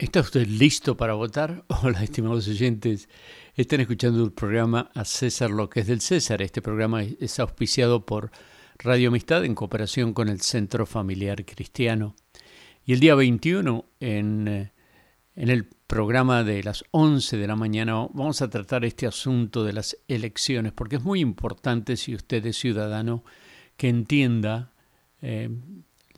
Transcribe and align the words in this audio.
¿Está 0.00 0.20
usted 0.20 0.46
listo 0.46 0.96
para 0.96 1.14
votar? 1.14 1.64
Hola, 1.82 2.04
estimados 2.04 2.46
oyentes. 2.46 3.08
Están 3.56 3.80
escuchando 3.80 4.22
el 4.22 4.30
programa 4.30 4.92
A 4.94 5.04
César 5.04 5.50
lo 5.50 5.68
que 5.68 5.80
es 5.80 5.88
del 5.88 6.00
César. 6.00 6.40
Este 6.40 6.62
programa 6.62 7.02
es 7.02 7.40
auspiciado 7.40 8.06
por 8.06 8.30
Radio 8.78 9.08
Amistad 9.08 9.44
en 9.44 9.56
cooperación 9.56 10.14
con 10.14 10.28
el 10.28 10.40
Centro 10.40 10.86
Familiar 10.86 11.44
Cristiano. 11.44 12.14
Y 12.84 12.92
el 12.92 13.00
día 13.00 13.16
21, 13.16 13.86
en, 13.98 14.46
eh, 14.46 14.72
en 15.34 15.48
el 15.50 15.64
programa 15.88 16.44
de 16.44 16.62
las 16.62 16.84
11 16.92 17.36
de 17.36 17.48
la 17.48 17.56
mañana, 17.56 17.94
vamos 18.12 18.40
a 18.40 18.48
tratar 18.48 18.84
este 18.84 19.08
asunto 19.08 19.64
de 19.64 19.72
las 19.72 19.96
elecciones, 20.06 20.70
porque 20.70 20.94
es 20.94 21.02
muy 21.02 21.18
importante 21.18 21.96
si 21.96 22.14
usted 22.14 22.46
es 22.46 22.56
ciudadano 22.56 23.24
que 23.76 23.88
entienda 23.88 24.70
eh, 25.22 25.50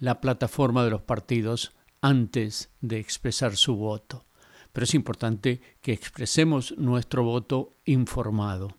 la 0.01 0.21
plataforma 0.21 0.85
de 0.85 0.91
los 0.91 1.01
partidos 1.01 1.73
antes 2.01 2.71
de 2.81 2.99
expresar 2.99 3.57
su 3.57 3.77
voto. 3.77 4.25
Pero 4.73 4.85
es 4.85 4.95
importante 4.95 5.61
que 5.81 5.93
expresemos 5.93 6.75
nuestro 6.79 7.25
voto 7.25 7.77
informado. 7.85 8.77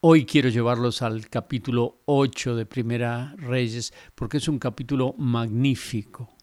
Hoy 0.00 0.24
quiero 0.24 0.48
llevarlos 0.48 1.02
al 1.02 1.28
capítulo 1.28 2.00
8 2.06 2.56
de 2.56 2.64
Primera 2.64 3.34
Reyes 3.36 3.92
porque 4.14 4.38
es 4.38 4.48
un 4.48 4.58
capítulo 4.58 5.14
magnífico. 5.18 6.34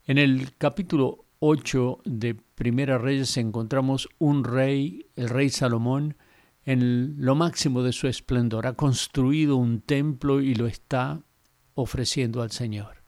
En 0.05 0.17
el 0.17 0.55
capítulo 0.57 1.25
8 1.39 1.99
de 2.05 2.35
Primera 2.35 2.97
Reyes 2.97 3.37
encontramos 3.37 4.09
un 4.17 4.43
rey, 4.43 5.07
el 5.15 5.29
rey 5.29 5.49
Salomón, 5.49 6.17
en 6.65 7.15
lo 7.17 7.35
máximo 7.35 7.83
de 7.83 7.91
su 7.91 8.07
esplendor. 8.07 8.65
Ha 8.65 8.73
construido 8.73 9.57
un 9.57 9.81
templo 9.81 10.41
y 10.41 10.55
lo 10.55 10.65
está 10.65 11.21
ofreciendo 11.75 12.41
al 12.41 12.51
Señor. 12.51 13.03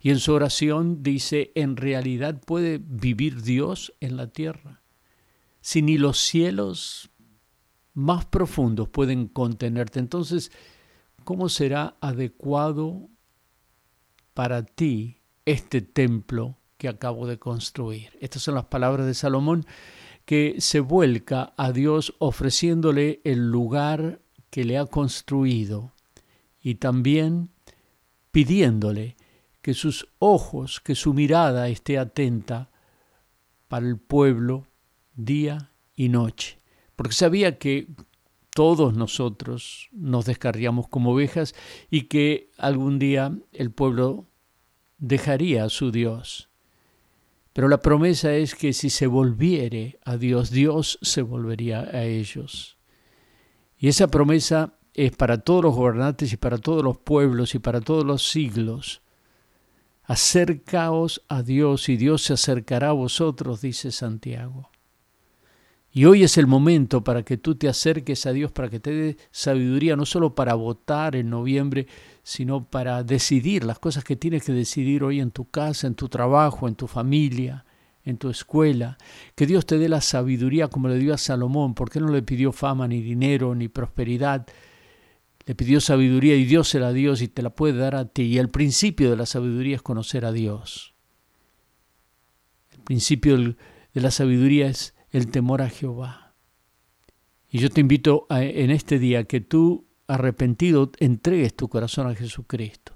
Y 0.00 0.10
en 0.10 0.18
su 0.18 0.32
oración 0.32 1.02
dice, 1.02 1.52
en 1.54 1.76
realidad 1.76 2.40
puede 2.44 2.78
vivir 2.78 3.42
Dios 3.42 3.94
en 4.00 4.16
la 4.16 4.28
tierra. 4.28 4.82
Si 5.60 5.82
ni 5.82 5.98
los 5.98 6.18
cielos 6.18 7.10
más 7.94 8.26
profundos 8.26 8.88
pueden 8.88 9.26
contenerte, 9.26 9.98
entonces 9.98 10.52
¿cómo 11.28 11.50
será 11.50 11.94
adecuado 12.00 13.10
para 14.32 14.64
ti 14.64 15.20
este 15.44 15.82
templo 15.82 16.56
que 16.78 16.88
acabo 16.88 17.26
de 17.26 17.38
construir? 17.38 18.16
Estas 18.22 18.40
son 18.40 18.54
las 18.54 18.64
palabras 18.64 19.04
de 19.04 19.12
Salomón 19.12 19.66
que 20.24 20.56
se 20.60 20.80
vuelca 20.80 21.52
a 21.58 21.72
Dios 21.72 22.14
ofreciéndole 22.18 23.20
el 23.24 23.50
lugar 23.50 24.22
que 24.48 24.64
le 24.64 24.78
ha 24.78 24.86
construido 24.86 25.92
y 26.62 26.76
también 26.76 27.50
pidiéndole 28.30 29.18
que 29.60 29.74
sus 29.74 30.08
ojos, 30.18 30.80
que 30.80 30.94
su 30.94 31.12
mirada 31.12 31.68
esté 31.68 31.98
atenta 31.98 32.70
para 33.68 33.86
el 33.86 33.98
pueblo 33.98 34.66
día 35.14 35.72
y 35.94 36.08
noche, 36.08 36.58
porque 36.96 37.12
sabía 37.12 37.58
que 37.58 37.86
todos 38.58 38.92
nosotros 38.92 39.88
nos 39.92 40.24
descarriamos 40.24 40.88
como 40.88 41.12
ovejas 41.12 41.54
y 41.92 42.08
que 42.08 42.50
algún 42.58 42.98
día 42.98 43.38
el 43.52 43.70
pueblo 43.70 44.26
dejaría 44.98 45.62
a 45.62 45.68
su 45.68 45.92
Dios. 45.92 46.50
Pero 47.52 47.68
la 47.68 47.78
promesa 47.78 48.34
es 48.34 48.56
que 48.56 48.72
si 48.72 48.90
se 48.90 49.06
volviere 49.06 50.00
a 50.04 50.16
Dios, 50.16 50.50
Dios 50.50 50.98
se 51.02 51.22
volvería 51.22 51.82
a 51.82 52.02
ellos. 52.02 52.78
Y 53.78 53.86
esa 53.86 54.08
promesa 54.08 54.74
es 54.92 55.14
para 55.14 55.38
todos 55.38 55.62
los 55.62 55.76
gobernantes 55.76 56.32
y 56.32 56.36
para 56.36 56.58
todos 56.58 56.82
los 56.82 56.98
pueblos 56.98 57.54
y 57.54 57.60
para 57.60 57.80
todos 57.80 58.04
los 58.04 58.28
siglos. 58.28 59.02
Acercaos 60.02 61.24
a 61.28 61.44
Dios 61.44 61.88
y 61.88 61.96
Dios 61.96 62.22
se 62.22 62.32
acercará 62.32 62.88
a 62.88 62.92
vosotros, 62.92 63.60
dice 63.60 63.92
Santiago. 63.92 64.68
Y 65.98 66.04
hoy 66.04 66.22
es 66.22 66.38
el 66.38 66.46
momento 66.46 67.02
para 67.02 67.24
que 67.24 67.38
tú 67.38 67.56
te 67.56 67.68
acerques 67.68 68.24
a 68.26 68.32
Dios, 68.32 68.52
para 68.52 68.68
que 68.68 68.78
te 68.78 68.92
dé 68.92 69.16
sabiduría, 69.32 69.96
no 69.96 70.06
solo 70.06 70.32
para 70.32 70.54
votar 70.54 71.16
en 71.16 71.28
noviembre, 71.28 71.88
sino 72.22 72.70
para 72.70 73.02
decidir 73.02 73.64
las 73.64 73.80
cosas 73.80 74.04
que 74.04 74.14
tienes 74.14 74.44
que 74.44 74.52
decidir 74.52 75.02
hoy 75.02 75.18
en 75.18 75.32
tu 75.32 75.50
casa, 75.50 75.88
en 75.88 75.96
tu 75.96 76.08
trabajo, 76.08 76.68
en 76.68 76.76
tu 76.76 76.86
familia, 76.86 77.64
en 78.04 78.16
tu 78.16 78.30
escuela. 78.30 78.96
Que 79.34 79.44
Dios 79.48 79.66
te 79.66 79.76
dé 79.76 79.88
la 79.88 80.00
sabiduría 80.00 80.68
como 80.68 80.86
le 80.86 80.98
dio 80.98 81.12
a 81.12 81.18
Salomón, 81.18 81.74
porque 81.74 81.98
no 81.98 82.12
le 82.12 82.22
pidió 82.22 82.52
fama, 82.52 82.86
ni 82.86 83.02
dinero, 83.02 83.56
ni 83.56 83.66
prosperidad. 83.66 84.46
Le 85.46 85.56
pidió 85.56 85.80
sabiduría 85.80 86.36
y 86.36 86.44
Dios 86.44 86.68
se 86.68 86.78
la 86.78 86.92
dio 86.92 87.14
y 87.14 87.26
te 87.26 87.42
la 87.42 87.50
puede 87.50 87.76
dar 87.76 87.96
a 87.96 88.04
ti. 88.04 88.22
Y 88.22 88.38
el 88.38 88.50
principio 88.50 89.10
de 89.10 89.16
la 89.16 89.26
sabiduría 89.26 89.74
es 89.74 89.82
conocer 89.82 90.24
a 90.24 90.30
Dios. 90.30 90.94
El 92.70 92.82
principio 92.84 93.36
de 93.36 93.56
la 94.00 94.12
sabiduría 94.12 94.68
es 94.68 94.94
el 95.10 95.30
temor 95.30 95.62
a 95.62 95.68
Jehová. 95.68 96.34
Y 97.50 97.58
yo 97.58 97.70
te 97.70 97.80
invito 97.80 98.26
en 98.30 98.70
este 98.70 98.98
día 98.98 99.24
que 99.24 99.40
tú, 99.40 99.86
arrepentido, 100.06 100.90
entregues 100.98 101.54
tu 101.54 101.68
corazón 101.68 102.06
a 102.06 102.14
Jesucristo. 102.14 102.92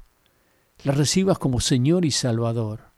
La 0.84 0.92
recibas 0.92 1.38
como 1.38 1.60
Señor 1.60 2.04
y 2.04 2.10
Salvador. 2.10 2.92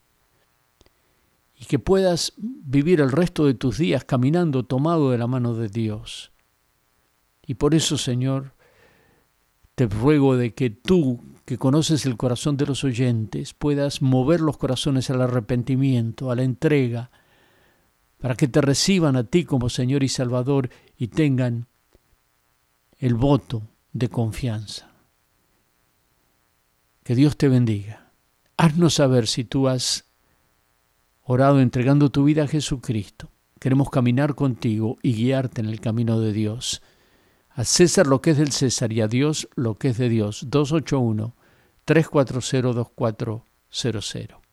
Y 1.57 1.67
que 1.67 1.79
puedas 1.79 2.33
vivir 2.37 3.01
el 3.01 3.13
resto 3.13 3.47
de 3.47 3.55
tus 3.55 3.79
días 3.79 4.05
caminando 4.05 4.65
tomado 4.65 5.11
de 5.11 5.19
la 5.19 5.29
mano 5.29 5.55
de 5.55 5.69
Dios. 5.69 6.33
Y 7.47 7.55
por 7.55 7.75
eso, 7.75 7.99
Señor, 7.99 8.55
te 9.75 9.87
ruego 9.87 10.37
de 10.37 10.55
que 10.55 10.71
tú, 10.71 11.21
que 11.45 11.59
conoces 11.59 12.07
el 12.07 12.17
corazón 12.17 12.57
de 12.57 12.67
los 12.67 12.83
oyentes, 12.83 13.55
puedas 13.55 14.03
mover 14.03 14.41
los 14.41 14.57
corazones 14.57 15.11
al 15.11 15.21
arrepentimiento, 15.21 16.31
a 16.31 16.37
la 16.37 16.43
entrega, 16.43 17.11
para 18.25 18.37
que 18.37 18.49
te 18.49 18.63
reciban 18.63 19.17
a 19.17 19.25
ti 19.25 19.45
como 19.45 19.69
Señor 19.69 20.03
y 20.03 20.09
Salvador 20.09 20.71
y 20.97 21.09
tengan 21.09 21.67
el 22.97 23.17
voto 23.17 23.69
de 23.93 24.09
confianza. 24.09 24.91
Que 27.03 27.15
Dios 27.15 27.37
te 27.37 27.51
bendiga. 27.51 28.13
Haznos 28.57 28.95
saber 28.95 29.27
si 29.27 29.45
tú 29.45 29.69
has 29.69 30.07
orado 31.23 31.61
entregando 31.61 32.11
tu 32.11 32.25
vida 32.25 32.45
a 32.45 32.49
Jesucristo. 32.49 33.29
Queremos 33.61 33.91
caminar 33.91 34.35
contigo 34.35 34.97
y 35.03 35.13
guiarte 35.13 35.61
en 35.61 35.67
el 35.67 35.83
camino 35.83 36.19
de 36.19 36.33
Dios. 36.33 36.81
A 37.51 37.65
César 37.65 38.07
lo 38.07 38.23
que 38.23 38.31
es 38.31 38.39
del 38.39 38.53
César 38.53 38.91
y 38.91 39.03
a 39.03 39.07
Dios 39.07 39.51
lo 39.55 39.77
que 39.77 39.89
es 39.89 39.99
de 39.99 40.09
Dios. 40.09 40.47
281 40.49 41.37
340 41.85 42.73
2400. 42.73 44.44